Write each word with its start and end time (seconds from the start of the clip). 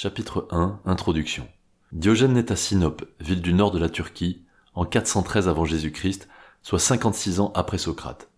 Chapitre 0.00 0.46
1 0.52 0.78
Introduction 0.84 1.48
Diogène 1.90 2.34
naît 2.34 2.52
à 2.52 2.54
Sinope, 2.54 3.04
ville 3.18 3.42
du 3.42 3.52
nord 3.52 3.72
de 3.72 3.80
la 3.80 3.88
Turquie, 3.88 4.44
en 4.76 4.84
413 4.84 5.48
avant 5.48 5.64
Jésus-Christ, 5.64 6.28
soit 6.62 6.78
56 6.78 7.40
ans 7.40 7.50
après 7.56 7.78
Socrate. 7.78 8.30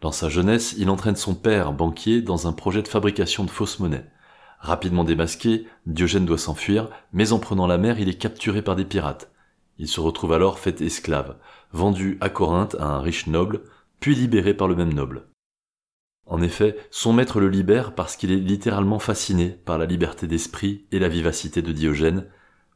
Dans 0.00 0.12
sa 0.12 0.30
jeunesse, 0.30 0.74
il 0.78 0.88
entraîne 0.88 1.16
son 1.16 1.34
père, 1.34 1.74
banquier, 1.74 2.22
dans 2.22 2.48
un 2.48 2.54
projet 2.54 2.80
de 2.80 2.88
fabrication 2.88 3.44
de 3.44 3.50
fausses 3.50 3.80
monnaies. 3.80 4.10
Rapidement 4.60 5.04
démasqué, 5.04 5.66
Diogène 5.84 6.24
doit 6.24 6.38
s'enfuir, 6.38 6.88
mais 7.12 7.32
en 7.32 7.38
prenant 7.38 7.66
la 7.66 7.76
mer, 7.76 8.00
il 8.00 8.08
est 8.08 8.14
capturé 8.14 8.62
par 8.62 8.74
des 8.74 8.86
pirates. 8.86 9.30
Il 9.76 9.88
se 9.88 10.00
retrouve 10.00 10.32
alors 10.32 10.58
fait 10.58 10.80
esclave, 10.80 11.36
vendu 11.72 12.16
à 12.22 12.30
Corinthe 12.30 12.76
à 12.80 12.86
un 12.86 13.02
riche 13.02 13.26
noble, 13.26 13.60
puis 14.00 14.14
libéré 14.14 14.54
par 14.54 14.68
le 14.68 14.76
même 14.76 14.94
noble. 14.94 15.26
En 16.26 16.40
effet, 16.40 16.76
son 16.90 17.12
maître 17.12 17.40
le 17.40 17.48
libère 17.48 17.94
parce 17.94 18.16
qu'il 18.16 18.32
est 18.32 18.36
littéralement 18.36 18.98
fasciné 18.98 19.50
par 19.64 19.78
la 19.78 19.86
liberté 19.86 20.26
d'esprit 20.26 20.84
et 20.92 20.98
la 20.98 21.08
vivacité 21.08 21.62
de 21.62 21.72
Diogène, 21.72 22.26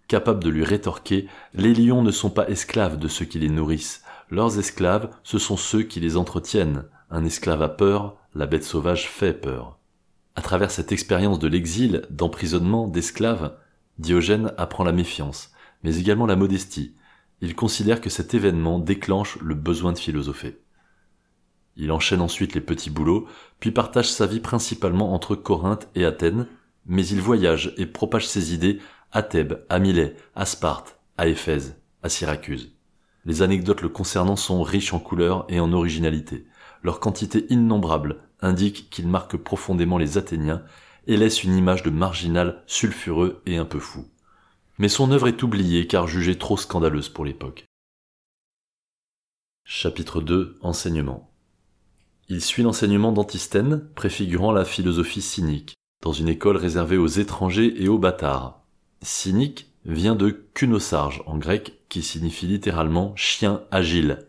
capable 0.08 0.42
de 0.42 0.50
lui 0.50 0.64
rétorquer 0.64 1.28
Les 1.54 1.74
lions 1.74 2.02
ne 2.02 2.10
sont 2.10 2.30
pas 2.30 2.48
esclaves 2.48 2.98
de 2.98 3.08
ceux 3.08 3.24
qui 3.24 3.38
les 3.38 3.48
nourrissent, 3.48 4.02
leurs 4.30 4.58
esclaves, 4.58 5.10
ce 5.22 5.38
sont 5.38 5.56
ceux 5.56 5.82
qui 5.82 6.00
les 6.00 6.16
entretiennent. 6.16 6.84
Un 7.10 7.24
esclave 7.24 7.62
a 7.62 7.68
peur, 7.68 8.16
la 8.34 8.46
bête 8.46 8.64
sauvage 8.64 9.08
fait 9.08 9.32
peur. 9.32 9.78
À 10.34 10.42
travers 10.42 10.70
cette 10.70 10.92
expérience 10.92 11.38
de 11.38 11.48
l'exil, 11.48 12.02
d'emprisonnement, 12.10 12.88
d'esclaves, 12.88 13.56
Diogène 13.98 14.52
apprend 14.58 14.84
la 14.84 14.92
méfiance, 14.92 15.52
mais 15.82 15.96
également 15.98 16.26
la 16.26 16.36
modestie. 16.36 16.94
Il 17.40 17.54
considère 17.54 18.00
que 18.00 18.10
cet 18.10 18.34
événement 18.34 18.78
déclenche 18.78 19.38
le 19.40 19.54
besoin 19.54 19.92
de 19.92 19.98
philosopher. 19.98 20.58
Il 21.76 21.92
enchaîne 21.92 22.22
ensuite 22.22 22.54
les 22.54 22.60
petits 22.60 22.90
boulots, 22.90 23.26
puis 23.60 23.70
partage 23.70 24.10
sa 24.10 24.26
vie 24.26 24.40
principalement 24.40 25.12
entre 25.12 25.34
Corinthe 25.34 25.88
et 25.94 26.04
Athènes, 26.04 26.46
mais 26.86 27.06
il 27.06 27.20
voyage 27.20 27.74
et 27.76 27.86
propage 27.86 28.26
ses 28.26 28.54
idées 28.54 28.80
à 29.12 29.22
Thèbes, 29.22 29.64
à 29.68 29.78
Milet, 29.78 30.16
à 30.34 30.46
Sparte, 30.46 30.98
à 31.18 31.26
Éphèse, 31.26 31.76
à 32.02 32.08
Syracuse. 32.08 32.72
Les 33.24 33.42
anecdotes 33.42 33.82
le 33.82 33.88
concernant 33.88 34.36
sont 34.36 34.62
riches 34.62 34.94
en 34.94 35.00
couleurs 35.00 35.44
et 35.48 35.60
en 35.60 35.72
originalité. 35.72 36.46
Leur 36.82 37.00
quantité 37.00 37.46
innombrable 37.50 38.20
indique 38.40 38.88
qu'il 38.90 39.08
marque 39.08 39.36
profondément 39.36 39.98
les 39.98 40.18
Athéniens 40.18 40.62
et 41.06 41.16
laisse 41.16 41.44
une 41.44 41.56
image 41.56 41.82
de 41.82 41.90
marginal 41.90 42.62
sulfureux 42.66 43.42
et 43.46 43.56
un 43.56 43.64
peu 43.64 43.80
fou. 43.80 44.06
Mais 44.78 44.88
son 44.88 45.10
œuvre 45.10 45.28
est 45.28 45.42
oubliée 45.42 45.86
car 45.86 46.06
jugée 46.06 46.38
trop 46.38 46.56
scandaleuse 46.56 47.08
pour 47.08 47.24
l'époque. 47.24 47.64
Chapitre 49.64 50.20
2 50.20 50.58
Enseignement 50.62 51.30
il 52.28 52.42
suit 52.42 52.62
l'enseignement 52.62 53.12
d'Antisthène, 53.12 53.86
préfigurant 53.94 54.50
la 54.50 54.64
philosophie 54.64 55.22
cynique, 55.22 55.74
dans 56.02 56.12
une 56.12 56.28
école 56.28 56.56
réservée 56.56 56.96
aux 56.96 57.06
étrangers 57.06 57.82
et 57.82 57.88
aux 57.88 57.98
bâtards. 57.98 58.62
Cynique 59.02 59.70
vient 59.84 60.16
de 60.16 60.30
kunosarge 60.30 61.22
en 61.26 61.38
grec, 61.38 61.80
qui 61.88 62.02
signifie 62.02 62.46
littéralement 62.46 63.12
chien 63.14 63.62
agile. 63.70 64.26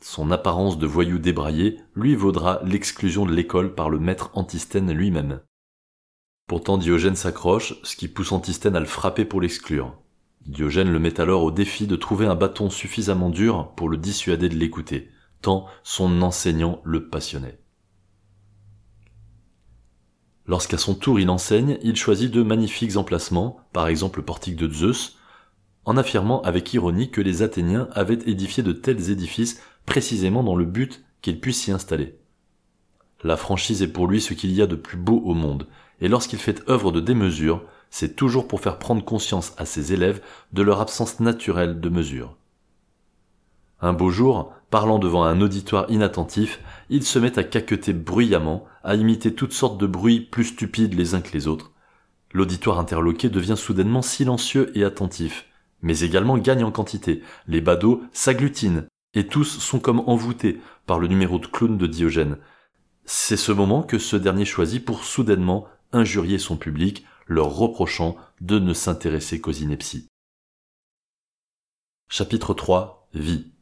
Son 0.00 0.30
apparence 0.30 0.78
de 0.78 0.86
voyou 0.86 1.18
débraillé 1.18 1.80
lui 1.94 2.14
vaudra 2.14 2.60
l'exclusion 2.64 3.26
de 3.26 3.32
l'école 3.32 3.74
par 3.74 3.90
le 3.90 3.98
maître 3.98 4.30
Antisthène 4.34 4.92
lui-même. 4.92 5.40
Pourtant 6.46 6.78
Diogène 6.78 7.16
s'accroche, 7.16 7.74
ce 7.82 7.96
qui 7.96 8.08
pousse 8.08 8.32
Antisthène 8.32 8.76
à 8.76 8.80
le 8.80 8.86
frapper 8.86 9.24
pour 9.24 9.40
l'exclure. 9.40 9.96
Diogène 10.46 10.92
le 10.92 10.98
met 10.98 11.20
alors 11.20 11.42
au 11.42 11.50
défi 11.50 11.86
de 11.86 11.96
trouver 11.96 12.26
un 12.26 12.34
bâton 12.34 12.70
suffisamment 12.70 13.30
dur 13.30 13.72
pour 13.76 13.88
le 13.88 13.96
dissuader 13.96 14.48
de 14.48 14.56
l'écouter 14.56 15.08
tant 15.42 15.66
son 15.82 16.22
enseignant 16.22 16.80
le 16.84 17.08
passionnait. 17.08 17.58
Lorsqu'à 20.46 20.78
son 20.78 20.94
tour 20.94 21.20
il 21.20 21.30
enseigne, 21.30 21.78
il 21.82 21.96
choisit 21.96 22.30
de 22.30 22.42
magnifiques 22.42 22.96
emplacements, 22.96 23.60
par 23.72 23.86
exemple 23.88 24.20
le 24.20 24.24
portique 24.24 24.56
de 24.56 24.72
Zeus, 24.72 25.18
en 25.84 25.96
affirmant 25.96 26.42
avec 26.42 26.72
ironie 26.74 27.10
que 27.10 27.20
les 27.20 27.42
Athéniens 27.42 27.88
avaient 27.92 28.18
édifié 28.26 28.62
de 28.62 28.72
tels 28.72 29.10
édifices 29.10 29.60
précisément 29.86 30.42
dans 30.42 30.56
le 30.56 30.64
but 30.64 31.04
qu'ils 31.20 31.40
puissent 31.40 31.62
s'y 31.62 31.72
installer. 31.72 32.18
La 33.24 33.36
franchise 33.36 33.82
est 33.82 33.92
pour 33.92 34.08
lui 34.08 34.20
ce 34.20 34.34
qu'il 34.34 34.52
y 34.52 34.62
a 34.62 34.66
de 34.66 34.76
plus 34.76 34.96
beau 34.96 35.22
au 35.24 35.34
monde, 35.34 35.68
et 36.00 36.08
lorsqu'il 36.08 36.40
fait 36.40 36.68
œuvre 36.68 36.90
de 36.90 37.00
démesure, 37.00 37.62
c'est 37.90 38.16
toujours 38.16 38.48
pour 38.48 38.60
faire 38.60 38.78
prendre 38.78 39.04
conscience 39.04 39.52
à 39.58 39.66
ses 39.66 39.92
élèves 39.92 40.22
de 40.52 40.62
leur 40.62 40.80
absence 40.80 41.20
naturelle 41.20 41.78
de 41.78 41.88
mesure. 41.88 42.36
Un 43.84 43.92
beau 43.92 44.10
jour, 44.10 44.54
parlant 44.70 45.00
devant 45.00 45.24
un 45.24 45.40
auditoire 45.40 45.90
inattentif, 45.90 46.60
il 46.88 47.02
se 47.02 47.18
met 47.18 47.36
à 47.36 47.42
caqueter 47.42 47.92
bruyamment, 47.92 48.64
à 48.84 48.94
imiter 48.94 49.34
toutes 49.34 49.52
sortes 49.52 49.76
de 49.76 49.88
bruits 49.88 50.20
plus 50.20 50.44
stupides 50.44 50.94
les 50.94 51.16
uns 51.16 51.20
que 51.20 51.32
les 51.32 51.48
autres. 51.48 51.72
L'auditoire 52.32 52.78
interloqué 52.78 53.28
devient 53.28 53.56
soudainement 53.56 54.00
silencieux 54.00 54.70
et 54.78 54.84
attentif, 54.84 55.46
mais 55.82 56.00
également 56.00 56.38
gagne 56.38 56.62
en 56.62 56.70
quantité. 56.70 57.24
Les 57.48 57.60
badauds 57.60 58.02
s'agglutinent, 58.12 58.86
et 59.14 59.26
tous 59.26 59.58
sont 59.58 59.80
comme 59.80 60.00
envoûtés 60.06 60.60
par 60.86 61.00
le 61.00 61.08
numéro 61.08 61.40
de 61.40 61.48
clown 61.48 61.76
de 61.76 61.86
Diogène. 61.88 62.38
C'est 63.04 63.36
ce 63.36 63.50
moment 63.50 63.82
que 63.82 63.98
ce 63.98 64.14
dernier 64.14 64.44
choisit 64.44 64.84
pour 64.84 65.02
soudainement 65.02 65.66
injurier 65.92 66.38
son 66.38 66.56
public, 66.56 67.04
leur 67.26 67.48
reprochant 67.48 68.16
de 68.40 68.60
ne 68.60 68.74
s'intéresser 68.74 69.40
qu'aux 69.40 69.50
inepties. 69.50 70.06
Chapitre 72.08 72.54
3 72.54 73.08
Vie 73.14 73.52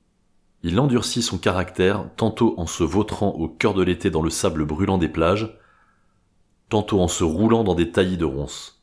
il 0.62 0.78
endurcit 0.78 1.22
son 1.22 1.38
caractère 1.38 2.04
tantôt 2.16 2.54
en 2.58 2.66
se 2.66 2.84
vautrant 2.84 3.30
au 3.30 3.48
cœur 3.48 3.74
de 3.74 3.82
l'été 3.82 4.10
dans 4.10 4.22
le 4.22 4.30
sable 4.30 4.64
brûlant 4.64 4.98
des 4.98 5.08
plages, 5.08 5.58
tantôt 6.68 7.00
en 7.00 7.08
se 7.08 7.24
roulant 7.24 7.64
dans 7.64 7.74
des 7.74 7.90
taillis 7.90 8.18
de 8.18 8.24
ronces. 8.24 8.82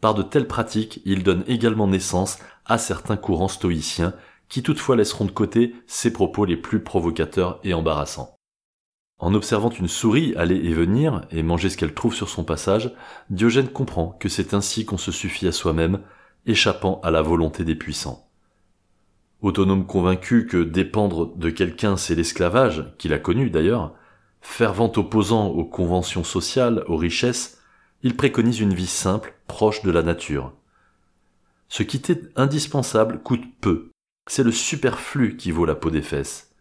Par 0.00 0.14
de 0.14 0.22
telles 0.22 0.48
pratiques, 0.48 1.00
il 1.04 1.22
donne 1.22 1.44
également 1.46 1.86
naissance 1.86 2.38
à 2.66 2.78
certains 2.78 3.16
courants 3.16 3.48
stoïciens 3.48 4.14
qui 4.48 4.62
toutefois 4.62 4.96
laisseront 4.96 5.24
de 5.24 5.30
côté 5.30 5.74
ses 5.86 6.12
propos 6.12 6.44
les 6.44 6.56
plus 6.56 6.82
provocateurs 6.82 7.60
et 7.64 7.74
embarrassants. 7.74 8.34
En 9.18 9.34
observant 9.34 9.70
une 9.70 9.88
souris 9.88 10.34
aller 10.36 10.56
et 10.56 10.72
venir 10.72 11.22
et 11.30 11.42
manger 11.42 11.70
ce 11.70 11.76
qu'elle 11.76 11.94
trouve 11.94 12.14
sur 12.14 12.28
son 12.28 12.44
passage, 12.44 12.94
Diogène 13.30 13.68
comprend 13.68 14.16
que 14.20 14.28
c'est 14.28 14.54
ainsi 14.54 14.84
qu'on 14.84 14.96
se 14.96 15.10
suffit 15.10 15.48
à 15.48 15.52
soi-même, 15.52 16.00
échappant 16.46 17.00
à 17.02 17.10
la 17.10 17.20
volonté 17.20 17.64
des 17.64 17.74
puissants. 17.74 18.27
Autonome 19.40 19.86
convaincu 19.86 20.46
que 20.46 20.56
dépendre 20.56 21.36
de 21.36 21.50
quelqu'un 21.50 21.96
c'est 21.96 22.16
l'esclavage, 22.16 22.92
qu'il 22.98 23.12
a 23.12 23.18
connu 23.18 23.50
d'ailleurs, 23.50 23.94
fervent 24.40 24.92
opposant 24.96 25.46
aux 25.46 25.64
conventions 25.64 26.24
sociales, 26.24 26.84
aux 26.88 26.96
richesses, 26.96 27.60
il 28.02 28.16
préconise 28.16 28.60
une 28.60 28.74
vie 28.74 28.86
simple, 28.86 29.34
proche 29.46 29.82
de 29.82 29.90
la 29.90 30.02
nature. 30.02 30.52
Ce 31.68 31.82
qui 31.82 31.98
est 32.10 32.30
indispensable 32.36 33.20
coûte 33.22 33.44
peu, 33.60 33.90
c'est 34.28 34.42
le 34.42 34.52
superflu 34.52 35.36
qui 35.36 35.52
vaut 35.52 35.66
la 35.66 35.74
peau 35.74 35.90
des 35.90 36.02
fesses. 36.02 36.54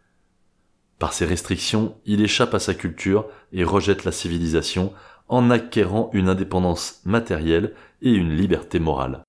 Par 1.00 1.14
ses 1.14 1.26
restrictions, 1.26 1.98
il 2.06 2.22
échappe 2.22 2.54
à 2.54 2.60
sa 2.60 2.74
culture 2.74 3.28
et 3.54 3.64
rejette 3.64 4.04
la 4.04 4.12
civilisation 4.12 4.94
en 5.28 5.50
acquérant 5.50 6.10
une 6.14 6.30
indépendance 6.30 7.02
matérielle 7.06 7.74
et 8.02 8.12
une 8.12 8.36
liberté 8.36 8.80
morale. 8.80 9.24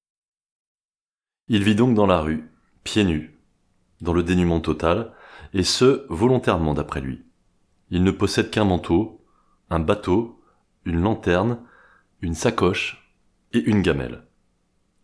Il 1.48 1.62
vit 1.62 1.74
donc 1.74 1.94
dans 1.94 2.06
la 2.06 2.20
rue, 2.20 2.50
pieds 2.84 3.04
nus, 3.04 3.37
dans 4.00 4.12
le 4.12 4.22
dénuement 4.22 4.60
total, 4.60 5.12
et 5.54 5.62
ce, 5.62 6.06
volontairement 6.08 6.74
d'après 6.74 7.00
lui. 7.00 7.24
Il 7.90 8.02
ne 8.04 8.10
possède 8.10 8.50
qu'un 8.50 8.64
manteau, 8.64 9.24
un 9.70 9.80
bateau, 9.80 10.40
une 10.84 11.00
lanterne, 11.00 11.58
une 12.20 12.34
sacoche 12.34 13.12
et 13.52 13.60
une 13.60 13.82
gamelle. 13.82 14.24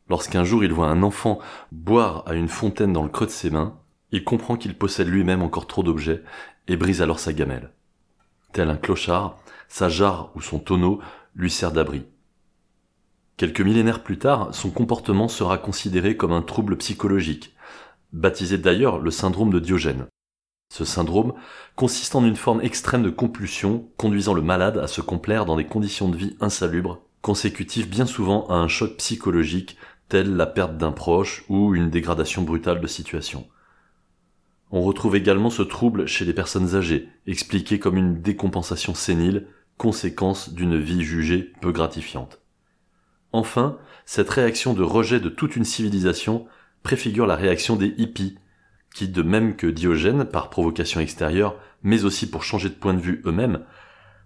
Lorsqu'un 0.08 0.44
jour 0.44 0.64
il 0.64 0.72
voit 0.72 0.88
un 0.88 1.02
enfant 1.02 1.38
boire 1.72 2.24
à 2.26 2.34
une 2.34 2.48
fontaine 2.48 2.92
dans 2.92 3.02
le 3.02 3.08
creux 3.08 3.26
de 3.26 3.30
ses 3.30 3.50
mains, 3.50 3.78
il 4.12 4.22
comprend 4.22 4.56
qu'il 4.56 4.76
possède 4.76 5.08
lui-même 5.08 5.42
encore 5.42 5.66
trop 5.66 5.82
d'objets 5.82 6.22
et 6.68 6.76
brise 6.76 7.02
alors 7.02 7.18
sa 7.18 7.32
gamelle. 7.32 7.72
Tel 8.52 8.70
un 8.70 8.76
clochard, 8.76 9.38
sa 9.68 9.88
jarre 9.88 10.30
ou 10.34 10.40
son 10.40 10.58
tonneau 10.58 11.00
lui 11.34 11.50
sert 11.50 11.72
d'abri. 11.72 12.04
Quelques 13.36 13.62
millénaires 13.62 14.04
plus 14.04 14.18
tard, 14.18 14.54
son 14.54 14.70
comportement 14.70 15.26
sera 15.26 15.58
considéré 15.58 16.16
comme 16.16 16.32
un 16.32 16.42
trouble 16.42 16.76
psychologique, 16.76 17.53
baptisé 18.14 18.56
d'ailleurs 18.58 18.98
le 18.98 19.10
syndrome 19.10 19.50
de 19.50 19.58
Diogène. 19.58 20.06
Ce 20.72 20.84
syndrome 20.84 21.34
consiste 21.76 22.14
en 22.14 22.24
une 22.24 22.36
forme 22.36 22.62
extrême 22.62 23.02
de 23.02 23.10
compulsion 23.10 23.88
conduisant 23.96 24.34
le 24.34 24.42
malade 24.42 24.78
à 24.78 24.86
se 24.86 25.00
complaire 25.00 25.44
dans 25.44 25.56
des 25.56 25.66
conditions 25.66 26.08
de 26.08 26.16
vie 26.16 26.36
insalubres, 26.40 27.02
consécutives 27.20 27.88
bien 27.88 28.06
souvent 28.06 28.46
à 28.48 28.54
un 28.54 28.68
choc 28.68 28.96
psychologique 28.96 29.76
tel 30.08 30.36
la 30.36 30.46
perte 30.46 30.76
d'un 30.76 30.92
proche 30.92 31.44
ou 31.48 31.74
une 31.74 31.90
dégradation 31.90 32.42
brutale 32.42 32.80
de 32.80 32.86
situation. 32.86 33.46
On 34.70 34.82
retrouve 34.82 35.16
également 35.16 35.50
ce 35.50 35.62
trouble 35.62 36.06
chez 36.06 36.24
les 36.24 36.34
personnes 36.34 36.74
âgées, 36.74 37.08
expliqué 37.26 37.78
comme 37.78 37.96
une 37.96 38.20
décompensation 38.20 38.94
sénile, 38.94 39.46
conséquence 39.76 40.52
d'une 40.52 40.78
vie 40.78 41.02
jugée 41.02 41.52
peu 41.60 41.72
gratifiante. 41.72 42.40
Enfin, 43.32 43.78
cette 44.06 44.30
réaction 44.30 44.74
de 44.74 44.82
rejet 44.82 45.20
de 45.20 45.28
toute 45.28 45.56
une 45.56 45.64
civilisation 45.64 46.46
préfigure 46.84 47.26
la 47.26 47.34
réaction 47.34 47.74
des 47.74 47.94
hippies, 47.98 48.38
qui, 48.94 49.08
de 49.08 49.22
même 49.22 49.56
que 49.56 49.66
Diogène, 49.66 50.24
par 50.24 50.50
provocation 50.50 51.00
extérieure, 51.00 51.56
mais 51.82 52.04
aussi 52.04 52.30
pour 52.30 52.44
changer 52.44 52.68
de 52.68 52.74
point 52.74 52.94
de 52.94 53.00
vue 53.00 53.22
eux-mêmes, 53.26 53.64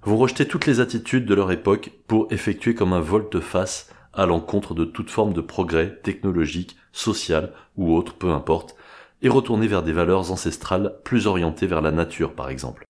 vont 0.03 0.19
rejeter 0.19 0.47
toutes 0.47 0.67
les 0.67 0.81
attitudes 0.81 1.25
de 1.25 1.35
leur 1.35 1.51
époque 1.51 1.93
pour 2.07 2.31
effectuer 2.31 2.75
comme 2.75 2.93
un 2.93 3.01
volte-face 3.01 3.91
à 4.13 4.27
l'encontre 4.27 4.75
de 4.75 4.85
toute 4.85 5.11
forme 5.11 5.33
de 5.33 5.41
progrès 5.41 6.01
technologique, 6.03 6.77
social 6.93 7.53
ou 7.77 7.95
autre, 7.95 8.15
peu 8.15 8.33
importe, 8.33 8.75
et 9.23 9.29
retourner 9.29 9.69
vers 9.69 9.83
des 9.83 9.93
valeurs 9.93 10.31
ancestrales 10.31 11.01
plus 11.05 11.27
orientées 11.27 11.67
vers 11.67 11.81
la 11.81 11.91
nature 11.91 12.35
par 12.35 12.51
exemple. 12.51 12.85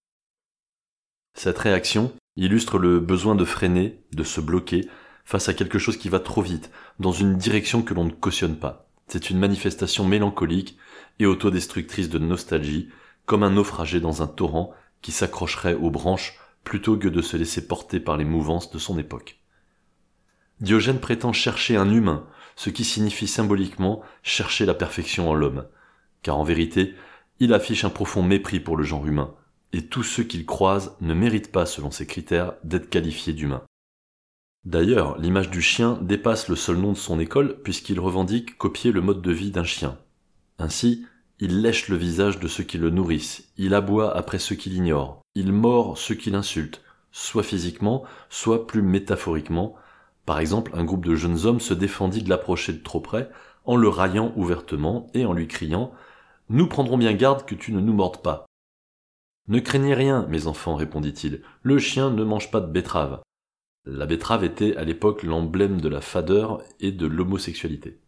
Cette 1.34 1.58
réaction 1.58 2.12
illustre 2.36 2.78
le 2.78 3.00
besoin 3.00 3.34
de 3.34 3.44
freiner, 3.44 4.02
de 4.12 4.24
se 4.24 4.40
bloquer 4.40 4.88
face 5.24 5.48
à 5.48 5.54
quelque 5.54 5.78
chose 5.78 5.98
qui 5.98 6.08
va 6.08 6.20
trop 6.20 6.42
vite, 6.42 6.70
dans 6.98 7.12
une 7.12 7.36
direction 7.36 7.82
que 7.82 7.94
l'on 7.94 8.04
ne 8.04 8.10
cautionne 8.10 8.56
pas. 8.56 8.87
C'est 9.08 9.30
une 9.30 9.38
manifestation 9.38 10.04
mélancolique 10.04 10.76
et 11.18 11.26
autodestructrice 11.26 12.10
de 12.10 12.18
nostalgie, 12.18 12.90
comme 13.26 13.42
un 13.42 13.50
naufragé 13.50 14.00
dans 14.00 14.22
un 14.22 14.26
torrent 14.26 14.74
qui 15.02 15.12
s'accrocherait 15.12 15.74
aux 15.74 15.90
branches 15.90 16.38
plutôt 16.64 16.96
que 16.96 17.08
de 17.08 17.22
se 17.22 17.36
laisser 17.36 17.66
porter 17.66 18.00
par 18.00 18.16
les 18.16 18.24
mouvances 18.24 18.70
de 18.70 18.78
son 18.78 18.98
époque. 18.98 19.40
Diogène 20.60 21.00
prétend 21.00 21.32
chercher 21.32 21.76
un 21.76 21.90
humain, 21.90 22.26
ce 22.56 22.70
qui 22.70 22.84
signifie 22.84 23.28
symboliquement 23.28 24.02
chercher 24.22 24.66
la 24.66 24.74
perfection 24.74 25.30
en 25.30 25.34
l'homme, 25.34 25.66
car 26.22 26.36
en 26.36 26.44
vérité, 26.44 26.94
il 27.40 27.54
affiche 27.54 27.84
un 27.84 27.90
profond 27.90 28.22
mépris 28.22 28.60
pour 28.60 28.76
le 28.76 28.84
genre 28.84 29.06
humain, 29.06 29.34
et 29.72 29.86
tous 29.86 30.02
ceux 30.02 30.24
qu'il 30.24 30.44
croise 30.44 30.96
ne 31.00 31.14
méritent 31.14 31.52
pas, 31.52 31.66
selon 31.66 31.90
ses 31.90 32.06
critères, 32.06 32.54
d'être 32.64 32.90
qualifiés 32.90 33.32
d'humains. 33.32 33.67
D'ailleurs, 34.64 35.18
l'image 35.18 35.50
du 35.50 35.62
chien 35.62 35.98
dépasse 36.02 36.48
le 36.48 36.56
seul 36.56 36.76
nom 36.76 36.92
de 36.92 36.98
son 36.98 37.20
école 37.20 37.62
puisqu'il 37.62 38.00
revendique 38.00 38.58
copier 38.58 38.92
le 38.92 39.00
mode 39.00 39.22
de 39.22 39.32
vie 39.32 39.50
d'un 39.50 39.64
chien. 39.64 39.98
Ainsi, 40.58 41.06
il 41.40 41.62
lèche 41.62 41.88
le 41.88 41.96
visage 41.96 42.40
de 42.40 42.48
ceux 42.48 42.64
qui 42.64 42.78
le 42.78 42.90
nourrissent, 42.90 43.52
il 43.56 43.72
aboie 43.72 44.16
après 44.16 44.38
ceux 44.38 44.56
qui 44.56 44.70
l'ignorent, 44.70 45.20
il 45.36 45.52
mord 45.52 45.96
ceux 45.96 46.16
qui 46.16 46.30
l'insultent, 46.30 46.82
soit 47.12 47.44
physiquement, 47.44 48.04
soit 48.28 48.66
plus 48.66 48.82
métaphoriquement. 48.82 49.76
Par 50.26 50.40
exemple, 50.40 50.72
un 50.74 50.84
groupe 50.84 51.06
de 51.06 51.14
jeunes 51.14 51.46
hommes 51.46 51.60
se 51.60 51.74
défendit 51.74 52.22
de 52.22 52.28
l'approcher 52.28 52.72
de 52.72 52.82
trop 52.82 53.00
près 53.00 53.30
en 53.64 53.76
le 53.76 53.88
raillant 53.88 54.32
ouvertement 54.34 55.06
et 55.14 55.26
en 55.26 55.32
lui 55.32 55.46
criant 55.46 55.92
Nous 56.48 56.66
prendrons 56.66 56.98
bien 56.98 57.12
garde 57.12 57.44
que 57.44 57.54
tu 57.54 57.72
ne 57.72 57.80
nous 57.80 57.92
mordes 57.92 58.22
pas. 58.22 58.46
Ne 59.46 59.60
craignez 59.60 59.94
rien, 59.94 60.26
mes 60.28 60.46
enfants, 60.46 60.74
répondit-il, 60.74 61.42
le 61.62 61.78
chien 61.78 62.10
ne 62.10 62.24
mange 62.24 62.50
pas 62.50 62.60
de 62.60 62.70
betterave. 62.70 63.20
La 63.90 64.04
betterave 64.04 64.44
était 64.44 64.76
à 64.76 64.84
l'époque 64.84 65.22
l'emblème 65.22 65.80
de 65.80 65.88
la 65.88 66.02
fadeur 66.02 66.62
et 66.78 66.92
de 66.92 67.06
l'homosexualité. 67.06 67.98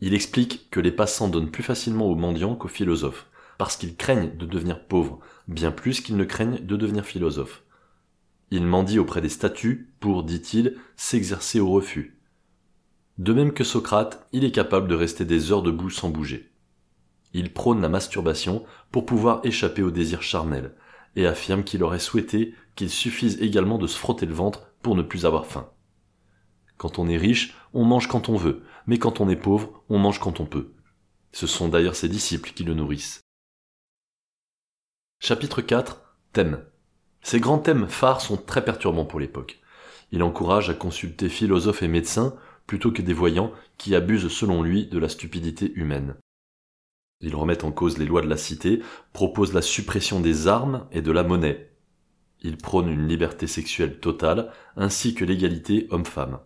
Il 0.00 0.14
explique 0.14 0.70
que 0.70 0.78
les 0.78 0.92
passants 0.92 1.26
donnent 1.26 1.50
plus 1.50 1.64
facilement 1.64 2.06
aux 2.06 2.14
mendiants 2.14 2.54
qu'aux 2.54 2.68
philosophes, 2.68 3.26
parce 3.58 3.76
qu'ils 3.76 3.96
craignent 3.96 4.36
de 4.36 4.46
devenir 4.46 4.86
pauvres, 4.86 5.18
bien 5.48 5.72
plus 5.72 6.00
qu'ils 6.00 6.16
ne 6.16 6.22
craignent 6.22 6.64
de 6.64 6.76
devenir 6.76 7.04
philosophes. 7.04 7.64
Ils 8.52 8.64
mendient 8.64 9.00
auprès 9.00 9.20
des 9.20 9.28
statues 9.28 9.92
pour, 9.98 10.22
dit-il, 10.22 10.76
s'exercer 10.94 11.58
au 11.58 11.68
refus. 11.68 12.16
De 13.18 13.32
même 13.32 13.52
que 13.52 13.64
Socrate, 13.64 14.28
il 14.32 14.44
est 14.44 14.52
capable 14.52 14.86
de 14.86 14.94
rester 14.94 15.24
des 15.24 15.50
heures 15.50 15.62
debout 15.62 15.90
sans 15.90 16.10
bouger. 16.10 16.52
Il 17.32 17.52
prône 17.52 17.82
la 17.82 17.88
masturbation 17.88 18.64
pour 18.92 19.04
pouvoir 19.04 19.40
échapper 19.42 19.82
au 19.82 19.90
désir 19.90 20.22
charnel, 20.22 20.76
et 21.16 21.26
affirme 21.26 21.64
qu'il 21.64 21.82
aurait 21.82 21.98
souhaité 21.98 22.54
qu'il 22.76 22.90
suffise 22.90 23.40
également 23.40 23.78
de 23.78 23.86
se 23.86 23.98
frotter 23.98 24.26
le 24.26 24.34
ventre 24.34 24.70
pour 24.82 24.94
ne 24.94 25.02
plus 25.02 25.26
avoir 25.26 25.46
faim. 25.46 25.70
Quand 26.76 26.98
on 26.98 27.08
est 27.08 27.16
riche, 27.16 27.56
on 27.72 27.84
mange 27.84 28.06
quand 28.06 28.28
on 28.28 28.36
veut, 28.36 28.62
mais 28.86 28.98
quand 28.98 29.20
on 29.20 29.28
est 29.28 29.36
pauvre, 29.36 29.82
on 29.88 29.98
mange 29.98 30.20
quand 30.20 30.40
on 30.40 30.46
peut. 30.46 30.74
Ce 31.32 31.46
sont 31.46 31.68
d'ailleurs 31.68 31.96
ses 31.96 32.08
disciples 32.08 32.52
qui 32.54 32.64
le 32.64 32.74
nourrissent. 32.74 33.20
Chapitre 35.18 35.62
4 35.62 36.02
Thème. 36.32 36.62
Ces 37.22 37.40
grands 37.40 37.58
thèmes 37.58 37.88
phares 37.88 38.20
sont 38.20 38.36
très 38.36 38.64
perturbants 38.64 39.06
pour 39.06 39.18
l'époque. 39.18 39.58
Il 40.12 40.22
encourage 40.22 40.70
à 40.70 40.74
consulter 40.74 41.28
philosophes 41.28 41.82
et 41.82 41.88
médecins 41.88 42.36
plutôt 42.66 42.92
que 42.92 43.02
des 43.02 43.14
voyants 43.14 43.52
qui 43.78 43.94
abusent 43.94 44.28
selon 44.28 44.62
lui 44.62 44.86
de 44.86 44.98
la 44.98 45.08
stupidité 45.08 45.72
humaine. 45.74 46.16
Il 47.20 47.34
remet 47.34 47.64
en 47.64 47.72
cause 47.72 47.98
les 47.98 48.04
lois 48.04 48.22
de 48.22 48.28
la 48.28 48.36
cité, 48.36 48.82
propose 49.12 49.54
la 49.54 49.62
suppression 49.62 50.20
des 50.20 50.48
armes 50.48 50.86
et 50.92 51.02
de 51.02 51.12
la 51.12 51.22
monnaie. 51.22 51.70
Il 52.42 52.58
prône 52.58 52.88
une 52.88 53.08
liberté 53.08 53.46
sexuelle 53.46 53.98
totale 53.98 54.52
ainsi 54.76 55.14
que 55.14 55.24
l'égalité 55.24 55.86
homme-femme. 55.90 56.40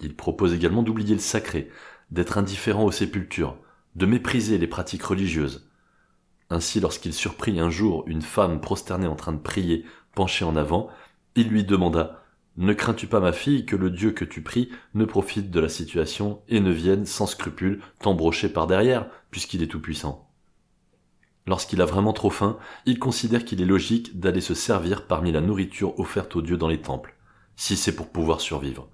Il 0.00 0.14
propose 0.14 0.54
également 0.54 0.82
d'oublier 0.82 1.14
le 1.14 1.20
sacré, 1.20 1.68
d'être 2.10 2.38
indifférent 2.38 2.84
aux 2.84 2.92
sépultures, 2.92 3.56
de 3.96 4.06
mépriser 4.06 4.58
les 4.58 4.68
pratiques 4.68 5.02
religieuses. 5.02 5.68
Ainsi, 6.50 6.80
lorsqu'il 6.80 7.12
surprit 7.12 7.58
un 7.58 7.68
jour 7.68 8.04
une 8.06 8.22
femme 8.22 8.60
prosternée 8.60 9.08
en 9.08 9.16
train 9.16 9.32
de 9.32 9.38
prier, 9.38 9.84
penchée 10.14 10.44
en 10.44 10.56
avant, 10.56 10.88
il 11.34 11.48
lui 11.48 11.64
demanda 11.64 12.17
Ne 12.58 12.72
crains-tu 12.72 13.06
pas, 13.06 13.20
ma 13.20 13.30
fille, 13.30 13.64
que 13.66 13.76
le 13.76 13.88
Dieu 13.88 14.10
que 14.10 14.24
tu 14.24 14.42
pries 14.42 14.68
ne 14.92 15.04
profite 15.04 15.52
de 15.52 15.60
la 15.60 15.68
situation 15.68 16.42
et 16.48 16.58
ne 16.58 16.72
vienne 16.72 17.06
sans 17.06 17.28
scrupule 17.28 17.80
t'embrocher 18.00 18.48
par 18.48 18.66
derrière, 18.66 19.08
puisqu'il 19.30 19.62
est 19.62 19.68
tout-puissant? 19.68 20.28
Lorsqu'il 21.46 21.80
a 21.80 21.84
vraiment 21.84 22.12
trop 22.12 22.30
faim, 22.30 22.58
il 22.84 22.98
considère 22.98 23.44
qu'il 23.44 23.62
est 23.62 23.64
logique 23.64 24.18
d'aller 24.18 24.40
se 24.40 24.54
servir 24.54 25.06
parmi 25.06 25.30
la 25.30 25.40
nourriture 25.40 26.00
offerte 26.00 26.34
aux 26.34 26.42
dieux 26.42 26.56
dans 26.56 26.66
les 26.66 26.80
temples, 26.80 27.14
si 27.54 27.76
c'est 27.76 27.94
pour 27.94 28.10
pouvoir 28.10 28.40
survivre. 28.40 28.88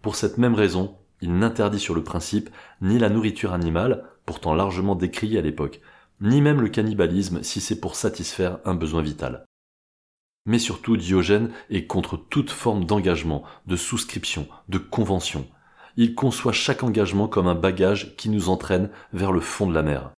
Pour 0.00 0.16
cette 0.16 0.38
même 0.38 0.54
raison, 0.54 0.96
il 1.20 1.36
n'interdit 1.36 1.78
sur 1.78 1.94
le 1.94 2.02
principe 2.02 2.48
ni 2.80 2.98
la 2.98 3.10
nourriture 3.10 3.52
animale, 3.52 4.04
pourtant 4.24 4.54
largement 4.54 4.94
décriée 4.94 5.38
à 5.38 5.42
l'époque, 5.42 5.82
ni 6.22 6.40
même 6.40 6.62
le 6.62 6.70
cannibalisme 6.70 7.42
si 7.42 7.60
c'est 7.60 7.78
pour 7.78 7.94
satisfaire 7.94 8.58
un 8.64 8.74
besoin 8.74 9.02
vital. 9.02 9.44
Mais 10.46 10.58
surtout, 10.60 10.96
Diogène 10.96 11.50
est 11.70 11.86
contre 11.86 12.16
toute 12.16 12.50
forme 12.50 12.84
d'engagement, 12.84 13.42
de 13.66 13.76
souscription, 13.76 14.46
de 14.68 14.78
convention. 14.78 15.46
Il 15.96 16.14
conçoit 16.14 16.52
chaque 16.52 16.82
engagement 16.82 17.26
comme 17.26 17.48
un 17.48 17.54
bagage 17.54 18.14
qui 18.16 18.28
nous 18.28 18.48
entraîne 18.48 18.90
vers 19.12 19.32
le 19.32 19.40
fond 19.40 19.66
de 19.66 19.74
la 19.74 19.82
mer. 19.82 20.10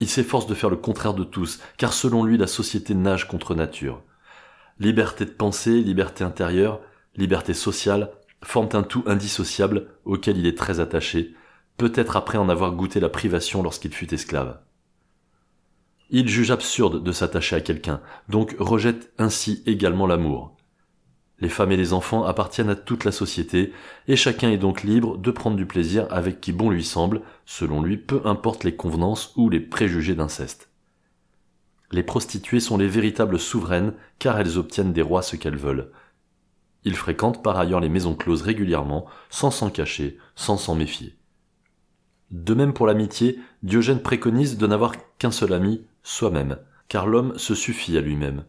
Il 0.00 0.08
s'efforce 0.08 0.46
de 0.46 0.54
faire 0.54 0.70
le 0.70 0.76
contraire 0.76 1.14
de 1.14 1.24
tous, 1.24 1.60
car 1.78 1.92
selon 1.92 2.24
lui 2.24 2.36
la 2.36 2.46
société 2.46 2.94
nage 2.94 3.28
contre 3.28 3.54
nature. 3.54 4.02
Liberté 4.78 5.24
de 5.24 5.30
pensée, 5.30 5.80
liberté 5.80 6.24
intérieure, 6.24 6.80
liberté 7.14 7.54
sociale, 7.54 8.10
forment 8.42 8.70
un 8.72 8.82
tout 8.82 9.04
indissociable 9.06 9.88
auquel 10.04 10.36
il 10.36 10.46
est 10.46 10.58
très 10.58 10.80
attaché, 10.80 11.34
peut-être 11.76 12.16
après 12.16 12.38
en 12.38 12.48
avoir 12.48 12.72
goûté 12.72 13.00
la 13.00 13.08
privation 13.08 13.62
lorsqu'il 13.62 13.94
fut 13.94 14.12
esclave. 14.12 14.58
Il 16.12 16.28
juge 16.28 16.52
absurde 16.52 17.02
de 17.02 17.10
s'attacher 17.10 17.56
à 17.56 17.60
quelqu'un, 17.60 18.00
donc 18.28 18.54
rejette 18.60 19.12
ainsi 19.18 19.64
également 19.66 20.06
l'amour. 20.06 20.54
Les 21.40 21.48
femmes 21.48 21.72
et 21.72 21.76
les 21.76 21.92
enfants 21.92 22.22
appartiennent 22.22 22.70
à 22.70 22.76
toute 22.76 23.04
la 23.04 23.10
société, 23.10 23.72
et 24.06 24.14
chacun 24.14 24.50
est 24.50 24.58
donc 24.58 24.84
libre 24.84 25.18
de 25.18 25.30
prendre 25.32 25.56
du 25.56 25.66
plaisir 25.66 26.06
avec 26.10 26.40
qui 26.40 26.52
bon 26.52 26.70
lui 26.70 26.84
semble, 26.84 27.22
selon 27.46 27.82
lui 27.82 27.96
peu 27.96 28.20
importe 28.24 28.62
les 28.62 28.76
convenances 28.76 29.32
ou 29.34 29.50
les 29.50 29.58
préjugés 29.58 30.14
d'inceste. 30.14 30.68
Les 31.90 32.04
prostituées 32.04 32.60
sont 32.60 32.78
les 32.78 32.86
véritables 32.86 33.40
souveraines 33.40 33.94
car 34.20 34.38
elles 34.38 34.56
obtiennent 34.56 34.92
des 34.92 35.02
rois 35.02 35.22
ce 35.22 35.34
qu'elles 35.34 35.56
veulent, 35.56 35.90
il 36.84 36.96
fréquente 36.96 37.42
par 37.42 37.58
ailleurs 37.58 37.80
les 37.80 37.88
maisons 37.88 38.14
closes 38.14 38.42
régulièrement, 38.42 39.06
sans 39.30 39.50
s'en 39.50 39.70
cacher, 39.70 40.18
sans 40.34 40.56
s'en 40.56 40.74
méfier. 40.74 41.16
De 42.30 42.54
même 42.54 42.72
pour 42.72 42.86
l'amitié, 42.86 43.38
Diogène 43.62 44.00
préconise 44.00 44.56
de 44.56 44.66
n'avoir 44.66 44.94
qu'un 45.18 45.30
seul 45.30 45.52
ami, 45.52 45.84
soi-même, 46.02 46.58
car 46.88 47.06
l'homme 47.06 47.36
se 47.38 47.54
suffit 47.54 47.96
à 47.96 48.00
lui-même. 48.00 48.44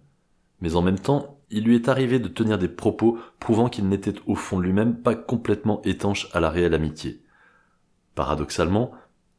Mais 0.62 0.76
en 0.76 0.82
même 0.82 1.00
temps, 1.00 1.40
il 1.50 1.64
lui 1.64 1.76
est 1.76 1.90
arrivé 1.90 2.20
de 2.20 2.28
tenir 2.28 2.58
des 2.58 2.68
propos 2.68 3.20
prouvant 3.40 3.70
qu'il 3.70 3.88
n'était 3.88 4.16
au 4.26 4.36
fond 4.36 4.58
de 4.58 4.64
lui-même 4.64 5.02
pas 5.02 5.16
complètement 5.16 5.82
étanche 5.84 6.28
à 6.34 6.40
la 6.40 6.50
réelle 6.50 6.74
amitié. 6.74 7.22
Paradoxalement, 8.16 8.92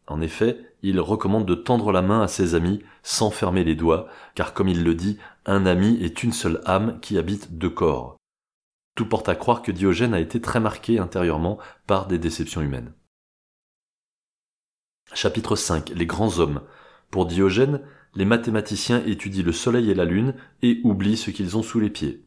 en 0.06 0.20
effet, 0.20 0.74
il 0.82 1.00
recommande 1.00 1.46
de 1.46 1.54
tendre 1.54 1.92
la 1.92 2.02
main 2.02 2.20
à 2.20 2.28
ses 2.28 2.54
amis 2.54 2.82
sans 3.02 3.30
fermer 3.30 3.64
les 3.64 3.74
doigts, 3.74 4.06
car 4.34 4.52
comme 4.52 4.68
il 4.68 4.84
le 4.84 4.94
dit, 4.94 5.18
un 5.46 5.66
ami 5.66 6.02
est 6.02 6.22
une 6.22 6.32
seule 6.32 6.60
âme 6.66 7.00
qui 7.00 7.18
habite 7.18 7.56
deux 7.56 7.70
corps. 7.70 8.16
Tout 8.94 9.08
porte 9.08 9.28
à 9.28 9.34
croire 9.34 9.62
que 9.62 9.72
Diogène 9.72 10.14
a 10.14 10.20
été 10.20 10.40
très 10.40 10.60
marqué 10.60 10.98
intérieurement 10.98 11.58
par 11.86 12.06
des 12.06 12.18
déceptions 12.18 12.60
humaines. 12.60 12.92
Chapitre 15.12 15.56
5 15.56 15.90
Les 15.90 16.06
grands 16.06 16.38
hommes. 16.38 16.62
Pour 17.10 17.26
Diogène, 17.26 17.80
les 18.16 18.24
mathématiciens 18.24 19.02
étudient 19.06 19.44
le 19.44 19.52
soleil 19.52 19.90
et 19.90 19.94
la 19.94 20.04
lune 20.04 20.34
et 20.62 20.80
oublient 20.84 21.16
ce 21.16 21.30
qu'ils 21.30 21.56
ont 21.56 21.62
sous 21.62 21.80
les 21.80 21.90
pieds. 21.90 22.24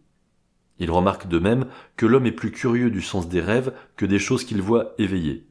Il 0.80 0.92
remarque 0.92 1.28
de 1.28 1.40
même 1.40 1.68
que 1.96 2.06
l'homme 2.06 2.26
est 2.26 2.32
plus 2.32 2.52
curieux 2.52 2.92
du 2.92 3.02
sens 3.02 3.28
des 3.28 3.42
rêves 3.42 3.74
que 3.96 4.06
des 4.06 4.20
choses 4.20 4.44
qu'il 4.44 4.62
voit 4.62 4.94
éveillées. 4.98 5.48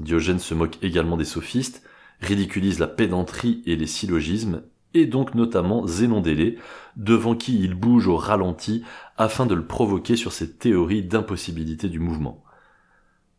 Diogène 0.00 0.38
se 0.38 0.52
moque 0.52 0.78
également 0.82 1.16
des 1.16 1.24
sophistes, 1.24 1.82
ridiculise 2.20 2.78
la 2.78 2.86
pédanterie 2.86 3.62
et 3.66 3.76
les 3.76 3.86
syllogismes 3.86 4.62
et 4.94 5.06
donc 5.06 5.34
notamment 5.34 5.86
Zénon 5.86 6.20
Délé, 6.20 6.58
devant 6.96 7.34
qui 7.34 7.60
il 7.60 7.74
bouge 7.74 8.08
au 8.08 8.16
ralenti 8.16 8.82
afin 9.18 9.46
de 9.46 9.54
le 9.54 9.66
provoquer 9.66 10.16
sur 10.16 10.32
ses 10.32 10.56
théories 10.56 11.02
d'impossibilité 11.02 11.88
du 11.88 11.98
mouvement. 11.98 12.42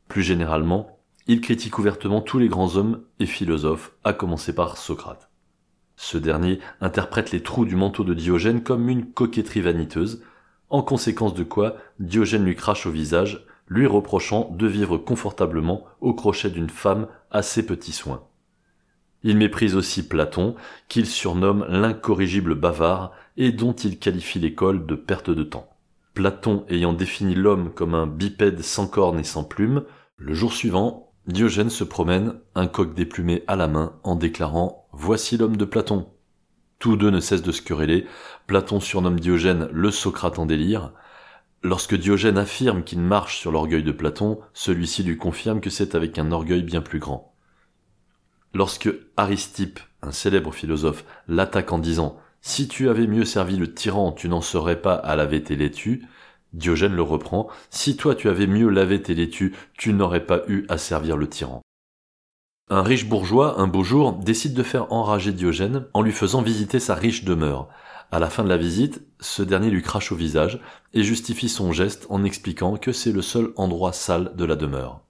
Plus 0.08 0.24
généralement, 0.24 1.00
il 1.26 1.42
critique 1.42 1.80
ouvertement 1.80 2.22
tous 2.22 2.38
les 2.38 2.48
grands 2.48 2.76
hommes 2.76 3.04
et 3.20 3.26
philosophes, 3.26 3.94
à 4.04 4.14
commencer 4.14 4.54
par 4.54 4.78
Socrate. 4.78 5.30
Ce 6.00 6.20
dernier 6.20 6.60
interprète 6.80 7.32
les 7.32 7.42
trous 7.42 7.66
du 7.66 7.75
manteau 7.75 8.04
de 8.04 8.13
Diogène 8.13 8.62
comme 8.62 8.88
une 8.88 9.12
coquetterie 9.12 9.62
vaniteuse, 9.62 10.24
en 10.70 10.84
conséquence 10.84 11.34
de 11.34 11.44
quoi 11.44 11.75
Diogène 12.00 12.46
lui 12.46 12.56
crache 12.56 12.86
au 12.86 12.92
visage, 12.92 13.46
lui 13.68 13.88
reprochant 13.88 14.50
de 14.56 14.68
vivre 14.68 14.98
confortablement 14.98 15.84
au 16.00 16.13
crochet 16.13 16.51
d'une 16.51 16.70
femme 16.70 17.08
à 17.32 17.42
ses 17.42 17.66
petits 17.66 17.92
soins. 17.92 18.24
Il 19.24 19.38
méprise 19.38 19.75
aussi 19.75 20.08
Platon, 20.08 20.56
qu'il 20.88 21.08
surnomme 21.08 21.66
l'incorrigible 21.68 22.54
bavard 22.54 23.12
et 23.36 23.51
dont 23.51 23.74
il 23.74 23.98
qualifie 23.98 24.39
l'école 24.39 24.86
de 24.86 24.96
perte 24.96 25.32
de 25.32 25.44
temps. 25.44 25.68
Platon 26.13 26.63
ayant 26.70 26.94
défini 26.94 27.34
l'homme 27.34 27.72
comme 27.74 27.96
un 27.96 28.06
bipède 28.06 28.62
sans 28.62 28.88
cornes 28.88 29.20
et 29.20 29.24
sans 29.24 29.44
plumes, 29.44 29.84
le 30.18 30.36
jour 30.36 30.54
suivant, 30.54 31.12
Diogène 31.25 31.72
se 31.72 31.84
promène, 31.84 32.36
un 32.56 32.68
coq 32.68 32.94
déplumé 32.94 33.44
à 33.48 33.56
la 33.56 33.68
main, 33.68 34.00
en 34.04 34.16
déclarant 34.16 34.87
Voici 35.00 35.38
l'homme 35.38 35.58
de 35.58 35.63
Platon. 35.63 36.08
Tous 36.80 36.98
deux 36.98 37.12
ne 37.12 37.20
cessent 37.20 37.44
de 37.44 37.51
se 37.51 37.62
quereller. 37.62 38.08
Platon 38.48 38.80
surnomme 38.80 39.20
Diogène 39.20 39.70
le 39.72 39.92
Socrate 39.92 40.39
en 40.39 40.48
délire. 40.48 40.92
Lorsque 41.62 41.94
Diogène 41.94 42.39
affirme 42.39 42.84
qu'il 42.84 43.00
marche 43.00 43.38
sur 43.38 43.51
l'orgueil 43.51 43.84
de 43.84 43.92
Platon, 43.92 44.39
celui-ci 44.56 45.04
lui 45.04 45.16
confirme 45.16 45.62
que 45.62 45.70
c'est 45.70 45.94
avec 45.94 46.18
un 46.18 46.32
orgueil 46.32 46.63
bien 46.63 46.82
plus 46.82 46.98
grand. 46.98 47.36
Lorsque 48.56 48.89
Aristippe, 49.18 49.80
un 50.01 50.12
célèbre 50.12 50.51
philosophe, 50.51 51.06
l'attaque 51.27 51.72
en 51.72 51.77
disant 51.77 52.18
Si 52.42 52.68
tu 52.68 52.89
avais 52.89 53.06
mieux 53.06 53.25
servi 53.25 53.56
le 53.56 53.72
tyran, 53.72 54.12
tu 54.12 54.27
n'en 54.27 54.42
serais 54.42 54.82
pas 54.82 54.96
à 54.96 55.16
laver 55.16 55.44
tes 55.44 55.56
laitues, 55.56 56.08
Diogène 56.54 56.96
le 56.96 57.04
reprend 57.04 57.50
Si 57.70 57.98
toi 57.98 58.16
tu 58.16 58.30
avais 58.30 58.48
mieux 58.48 58.70
lavé 58.70 59.00
tes 59.00 59.13
laitues, 59.13 59.56
tu 59.77 59.94
n'aurais 59.94 60.25
pas 60.25 60.42
eu 60.48 60.66
à 60.70 60.80
servir 60.80 61.18
le 61.18 61.30
tyran. 61.30 61.62
Un 62.69 62.83
riche 62.83 63.07
bourgeois, 63.07 63.62
un 63.62 63.67
beau 63.67 63.83
jour, 63.83 64.12
décide 64.12 64.53
de 64.53 64.63
faire 64.63 64.91
enrager 64.91 65.31
Diogène 65.31 65.86
en 65.93 66.01
lui 66.01 66.12
faisant 66.12 66.41
visiter 66.41 66.81
sa 66.81 66.95
riche 66.95 67.24
demeure. 67.24 67.69
À 68.12 68.19
la 68.19 68.29
fin 68.29 68.43
de 68.43 68.50
la 68.50 68.57
visite, 68.57 69.01
ce 69.21 69.41
dernier 69.41 69.69
lui 69.69 69.81
crache 69.81 70.12
au 70.12 70.17
visage 70.17 70.59
et 70.93 71.03
justifie 71.03 71.47
son 71.47 71.71
geste 71.71 72.07
en 72.09 72.25
expliquant 72.25 72.75
que 72.75 72.91
c'est 72.91 73.13
le 73.13 73.21
seul 73.21 73.53
endroit 73.55 73.93
sale 73.93 74.33
de 74.36 74.43
la 74.43 74.57
demeure. 74.57 75.01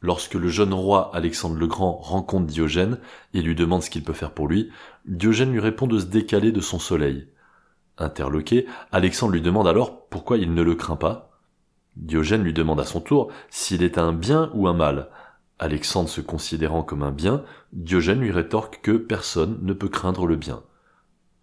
Lorsque 0.00 0.34
le 0.34 0.48
jeune 0.48 0.72
roi 0.72 1.10
Alexandre 1.14 1.56
le 1.56 1.66
Grand 1.66 1.96
rencontre 1.96 2.46
Diogène 2.46 2.98
et 3.34 3.42
lui 3.42 3.54
demande 3.54 3.82
ce 3.82 3.90
qu'il 3.90 4.02
peut 4.02 4.14
faire 4.14 4.32
pour 4.32 4.48
lui, 4.48 4.70
Diogène 5.04 5.52
lui 5.52 5.60
répond 5.60 5.86
de 5.86 5.98
se 5.98 6.06
décaler 6.06 6.52
de 6.52 6.60
son 6.62 6.78
soleil. 6.78 7.28
Interloqué, 7.98 8.66
Alexandre 8.92 9.32
lui 9.32 9.42
demande 9.42 9.68
alors 9.68 10.06
pourquoi 10.06 10.38
il 10.38 10.54
ne 10.54 10.62
le 10.62 10.74
craint 10.74 10.96
pas. 10.96 11.38
Diogène 11.96 12.44
lui 12.44 12.54
demande 12.54 12.80
à 12.80 12.84
son 12.84 13.00
tour 13.00 13.30
s'il 13.50 13.82
est 13.82 13.98
un 13.98 14.14
bien 14.14 14.50
ou 14.54 14.68
un 14.68 14.74
mal. 14.74 15.10
Alexandre 15.58 16.08
se 16.08 16.20
considérant 16.20 16.82
comme 16.82 17.02
un 17.02 17.10
bien, 17.10 17.44
Diogène 17.72 18.20
lui 18.20 18.30
rétorque 18.30 18.80
que 18.82 18.92
personne 18.92 19.58
ne 19.62 19.72
peut 19.72 19.88
craindre 19.88 20.26
le 20.26 20.36
bien. 20.36 20.62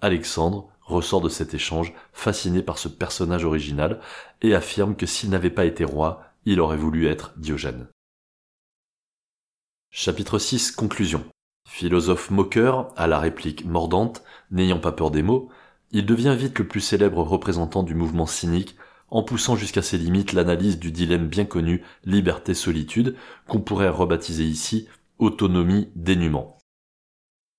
Alexandre 0.02 0.70
ressort 0.82 1.22
de 1.22 1.30
cet 1.30 1.54
échange 1.54 1.94
fasciné 2.14 2.62
par 2.62 2.78
ce 2.78 2.88
personnage 2.88 3.44
original 3.44 4.00
et 4.42 4.56
affirme 4.56 4.96
que 4.96 5.06
s'il 5.06 5.30
n'avait 5.30 5.50
pas 5.50 5.66
été 5.66 5.84
roi, 5.84 6.24
il 6.46 6.60
aurait 6.60 6.78
voulu 6.78 7.08
être 7.08 7.34
Diogène. 7.38 7.88
Chapitre 9.90 10.40
6 10.40 10.72
Conclusion 10.72 11.26
Philosophe 11.68 12.30
moqueur, 12.30 12.94
à 12.96 13.08
la 13.08 13.20
réplique 13.20 13.66
mordante, 13.66 14.24
n'ayant 14.52 14.80
pas 14.80 14.92
peur 14.92 15.10
des 15.10 15.24
mots, 15.24 15.50
il 15.92 16.06
devient 16.06 16.36
vite 16.38 16.60
le 16.60 16.68
plus 16.68 16.82
célèbre 16.82 17.24
représentant 17.24 17.84
du 17.84 17.96
mouvement 17.96 18.26
cynique, 18.26 18.76
en 19.10 19.24
poussant 19.24 19.56
jusqu'à 19.56 19.82
ses 19.82 19.98
limites 19.98 20.34
l'analyse 20.34 20.80
du 20.80 20.92
dilemme 20.92 21.28
bien 21.28 21.46
connu 21.46 21.84
liberté-solitude, 22.04 23.16
qu'on 23.48 23.62
pourrait 23.62 23.90
rebaptiser 23.90 24.44
ici 24.44 24.88
autonomie-dénuement. 25.20 26.58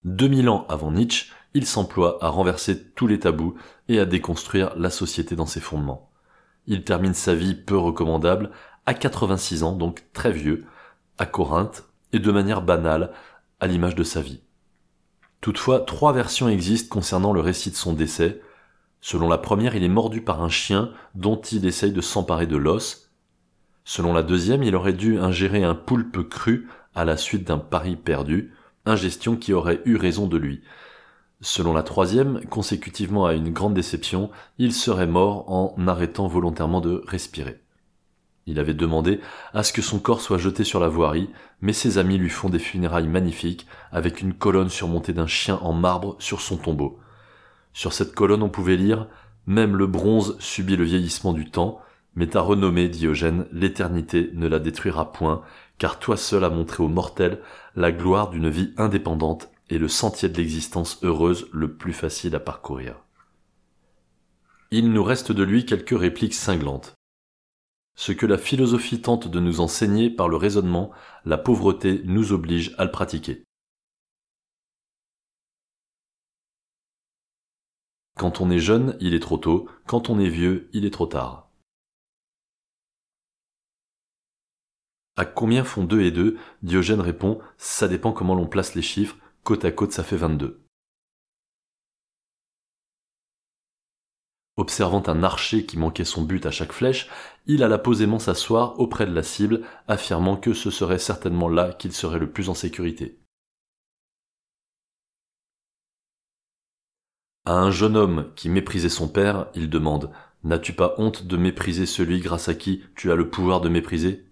2000 0.05 0.49
ans 0.49 0.67
avant 0.69 0.93
Nietzsche, 0.93 1.33
il 1.55 1.67
s'emploie 1.67 2.19
à 2.21 2.29
renverser 2.29 2.91
tous 2.95 3.07
les 3.07 3.19
tabous 3.19 3.55
et 3.89 3.99
à 3.99 4.05
déconstruire 4.05 4.77
la 4.77 4.91
société 4.91 5.37
dans 5.37 5.47
ses 5.47 5.61
fondements. 5.61 6.11
Il 6.67 6.85
termine 6.85 7.15
sa 7.15 7.35
vie 7.35 7.55
peu 7.55 7.77
recommandable, 7.77 8.51
à 8.85 8.95
86 8.95 9.63
ans, 9.63 9.73
donc 9.73 10.05
très 10.13 10.33
vieux, 10.33 10.65
à 11.19 11.27
Corinthe, 11.27 11.85
et 12.13 12.19
de 12.19 12.31
manière 12.31 12.63
banale, 12.63 13.13
à 13.59 13.67
l'image 13.67 13.95
de 13.95 14.05
sa 14.05 14.21
vie. 14.21 14.41
Toutefois, 15.41 15.81
trois 15.81 16.13
versions 16.13 16.49
existent 16.49 16.93
concernant 16.93 17.33
le 17.33 17.41
récit 17.41 17.71
de 17.71 17.77
son 17.77 17.93
décès. 17.93 18.41
Selon 19.09 19.29
la 19.29 19.39
première, 19.39 19.77
il 19.77 19.85
est 19.85 19.89
mordu 19.89 20.21
par 20.21 20.43
un 20.43 20.49
chien 20.49 20.91
dont 21.15 21.41
il 21.41 21.65
essaye 21.65 21.93
de 21.93 22.01
s'emparer 22.01 22.49
de 22.49 22.57
l'os. 22.57 23.13
Selon 23.85 24.13
la 24.13 24.25
deuxième, 24.25 24.65
il 24.65 24.75
aurait 24.75 24.95
dû 24.95 25.17
ingérer 25.21 25.63
un 25.63 25.77
poulpe 25.77 26.29
cru 26.29 26.69
à 26.93 27.05
la 27.05 27.17
suite 27.17 27.45
d'un 27.45 27.59
pari 27.59 27.95
perdu, 27.95 28.53
ingestion 28.85 29.37
qui 29.37 29.53
aurait 29.53 29.81
eu 29.85 29.95
raison 29.95 30.27
de 30.27 30.37
lui. 30.37 30.63
Selon 31.41 31.73
la 31.73 31.85
troisième, 31.85 32.41
consécutivement 32.47 33.27
à 33.27 33.35
une 33.35 33.53
grande 33.53 33.75
déception, 33.75 34.29
il 34.59 34.73
serait 34.73 35.07
mort 35.07 35.53
en 35.53 35.87
arrêtant 35.87 36.27
volontairement 36.27 36.81
de 36.81 37.05
respirer. 37.07 37.61
Il 38.47 38.59
avait 38.59 38.75
demandé 38.75 39.21
à 39.55 39.63
ce 39.63 39.73
que 39.73 39.83
son 39.83 40.01
corps 40.01 40.21
soit 40.21 40.39
jeté 40.39 40.65
sur 40.65 40.81
la 40.81 40.89
voirie, 40.89 41.31
mais 41.61 41.73
ses 41.73 41.99
amis 41.99 42.19
lui 42.19 42.29
font 42.29 42.49
des 42.49 42.59
funérailles 42.59 43.07
magnifiques, 43.07 43.69
avec 43.93 44.21
une 44.21 44.35
colonne 44.35 44.69
surmontée 44.69 45.13
d'un 45.13 45.29
chien 45.29 45.61
en 45.63 45.75
marbre 45.75 46.17
sur 46.19 46.41
son 46.41 46.57
tombeau. 46.57 46.99
Sur 47.77 47.93
cette 47.93 48.15
colonne 48.15 48.43
on 48.43 48.49
pouvait 48.49 48.79
lire 48.79 49.07
Même 49.47 49.77
le 49.77 49.87
bronze 49.87 50.39
subit 50.39 50.77
le 50.77 50.85
vieillissement 50.85 51.35
du 51.35 51.51
temps, 51.51 51.79
mais 52.15 52.27
ta 52.27 52.41
renommée, 52.41 52.89
Diogène, 52.89 53.47
l'éternité 53.53 54.31
ne 54.33 54.49
la 54.49 54.61
détruira 54.61 55.13
point, 55.13 55.43
car 55.77 55.99
toi 55.99 56.17
seul 56.17 56.45
as 56.45 56.49
montré 56.49 56.83
aux 56.83 56.89
mortels 56.89 57.39
la 57.75 57.93
gloire 57.93 58.31
d'une 58.31 58.49
vie 58.49 58.73
indépendante 58.79 59.51
et 59.69 59.77
le 59.77 59.89
sentier 59.89 60.31
de 60.31 60.39
l'existence 60.39 61.01
heureuse 61.03 61.49
le 61.53 61.75
plus 61.75 61.93
facile 61.93 62.35
à 62.35 62.41
parcourir. 62.41 62.97
Il 64.71 64.91
nous 64.91 65.05
reste 65.05 65.31
de 65.31 65.43
lui 65.43 65.67
quelques 65.67 66.01
répliques 66.01 66.33
cinglantes. 66.33 66.95
Ce 67.95 68.13
que 68.13 68.25
la 68.25 68.39
philosophie 68.39 69.03
tente 69.03 69.29
de 69.29 69.39
nous 69.39 69.61
enseigner 69.61 70.09
par 70.09 70.31
le 70.31 70.37
raisonnement, 70.37 70.93
la 71.27 71.37
pauvreté 71.37 72.01
nous 72.07 72.33
oblige 72.33 72.75
à 72.79 72.87
le 72.87 72.91
pratiquer. 72.91 73.46
Quand 78.17 78.41
on 78.41 78.51
est 78.51 78.59
jeune, 78.59 78.97
il 78.99 79.13
est 79.13 79.21
trop 79.21 79.37
tôt, 79.37 79.69
quand 79.87 80.09
on 80.09 80.19
est 80.19 80.31
vieux, 80.31 80.71
il 80.73 80.87
est 80.87 80.91
trop 80.91 81.07
tard. 81.07 81.51
À 85.17 85.27
combien 85.27 85.65
font 85.65 85.85
2 85.85 86.01
et 86.01 86.11
2 86.11 86.39
Diogène 86.63 87.01
répond, 87.01 87.41
ça 87.59 87.89
dépend 87.89 88.13
comment 88.13 88.35
l'on 88.35 88.47
place 88.47 88.75
les 88.75 88.83
chiffres, 88.83 89.17
côte 89.45 89.67
à 89.67 89.71
côte 89.71 89.93
ça 89.93 90.03
fait 90.03 90.17
22. 90.17 90.63
Observant 94.57 95.03
un 95.09 95.23
archer 95.23 95.67
qui 95.67 95.79
manquait 95.79 96.05
son 96.05 96.23
but 96.23 96.47
à 96.47 96.51
chaque 96.51 96.73
flèche, 96.73 97.09
il 97.45 97.63
alla 97.63 97.77
posément 97.77 98.19
s'asseoir 98.19 98.81
auprès 98.81 99.07
de 99.07 99.13
la 99.13 99.23
cible, 99.23 99.63
affirmant 99.89 100.39
que 100.39 100.55
ce 100.55 100.71
serait 100.71 100.99
certainement 100.99 101.51
là 101.51 101.75
qu'il 101.75 101.93
serait 101.93 102.19
le 102.19 102.31
plus 102.31 102.49
en 102.49 102.55
sécurité. 102.55 103.19
À 107.47 107.55
un 107.55 107.71
jeune 107.71 107.97
homme 107.97 108.33
qui 108.35 108.49
méprisait 108.49 108.89
son 108.89 109.09
père, 109.09 109.47
il 109.55 109.71
demande 109.71 110.11
N'as-tu 110.43 110.73
pas 110.73 110.95
honte 110.99 111.27
de 111.27 111.37
mépriser 111.37 111.87
celui 111.87 112.21
grâce 112.21 112.49
à 112.49 112.55
qui 112.55 112.83
tu 112.97 113.13
as 113.13 113.15
le 113.15 113.31
pouvoir 113.31 113.61
de 113.61 113.69
mépriser? 113.69 114.27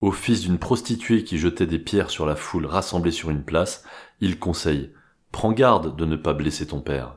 Au 0.00 0.12
fils 0.12 0.42
d'une 0.42 0.58
prostituée 0.60 1.24
qui 1.24 1.38
jetait 1.38 1.66
des 1.66 1.80
pierres 1.80 2.10
sur 2.10 2.24
la 2.24 2.36
foule 2.36 2.66
rassemblée 2.66 3.10
sur 3.10 3.30
une 3.30 3.44
place, 3.44 3.84
il 4.20 4.38
conseille 4.38 4.92
Prends 5.32 5.52
garde 5.52 5.96
de 5.96 6.04
ne 6.04 6.14
pas 6.14 6.34
blesser 6.34 6.68
ton 6.68 6.80
père. 6.80 7.16